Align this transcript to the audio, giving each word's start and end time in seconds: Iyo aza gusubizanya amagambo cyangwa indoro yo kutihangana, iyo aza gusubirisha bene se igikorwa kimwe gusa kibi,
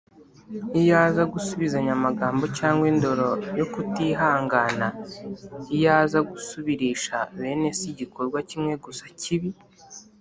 Iyo 0.79 0.93
aza 1.05 1.23
gusubizanya 1.33 1.91
amagambo 1.99 2.43
cyangwa 2.57 2.85
indoro 2.91 3.29
yo 3.59 3.65
kutihangana, 3.73 4.87
iyo 5.75 5.89
aza 6.01 6.19
gusubirisha 6.31 7.15
bene 7.37 7.69
se 7.77 7.85
igikorwa 7.93 8.37
kimwe 8.49 8.73
gusa 8.85 9.05
kibi, 9.21 9.49